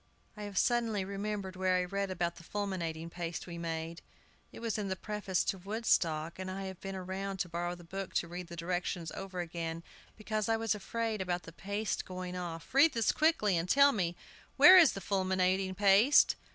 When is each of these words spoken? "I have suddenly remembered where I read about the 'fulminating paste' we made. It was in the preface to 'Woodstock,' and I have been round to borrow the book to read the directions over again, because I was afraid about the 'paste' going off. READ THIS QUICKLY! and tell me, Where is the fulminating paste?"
"I 0.35 0.41
have 0.45 0.57
suddenly 0.57 1.05
remembered 1.05 1.55
where 1.55 1.75
I 1.75 1.83
read 1.83 2.09
about 2.09 2.37
the 2.37 2.43
'fulminating 2.43 3.11
paste' 3.11 3.45
we 3.45 3.59
made. 3.59 4.01
It 4.51 4.59
was 4.59 4.79
in 4.79 4.87
the 4.87 4.95
preface 4.95 5.43
to 5.43 5.59
'Woodstock,' 5.59 6.39
and 6.39 6.49
I 6.49 6.63
have 6.63 6.81
been 6.81 6.95
round 6.97 7.37
to 7.41 7.49
borrow 7.49 7.75
the 7.75 7.83
book 7.83 8.15
to 8.15 8.27
read 8.27 8.47
the 8.47 8.55
directions 8.55 9.11
over 9.11 9.41
again, 9.41 9.83
because 10.17 10.49
I 10.49 10.57
was 10.57 10.73
afraid 10.73 11.21
about 11.21 11.43
the 11.43 11.53
'paste' 11.53 12.03
going 12.03 12.35
off. 12.35 12.73
READ 12.73 12.93
THIS 12.93 13.11
QUICKLY! 13.11 13.55
and 13.57 13.69
tell 13.69 13.91
me, 13.91 14.15
Where 14.57 14.75
is 14.75 14.93
the 14.93 15.01
fulminating 15.01 15.75
paste?" 15.75 16.35